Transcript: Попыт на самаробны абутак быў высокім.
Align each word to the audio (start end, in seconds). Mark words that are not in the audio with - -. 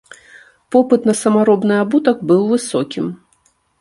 Попыт 0.75 1.01
на 1.09 1.15
самаробны 1.21 1.75
абутак 1.83 2.17
быў 2.33 2.41
высокім. 2.53 3.05